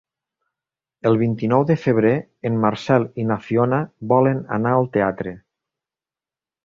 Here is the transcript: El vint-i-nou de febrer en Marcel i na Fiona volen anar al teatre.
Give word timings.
El 1.09 1.17
vint-i-nou 1.23 1.65
de 1.71 1.75
febrer 1.81 2.13
en 2.51 2.57
Marcel 2.63 3.05
i 3.25 3.29
na 3.33 3.39
Fiona 3.49 3.83
volen 4.15 4.41
anar 4.59 4.73
al 4.79 4.91
teatre. 4.97 5.35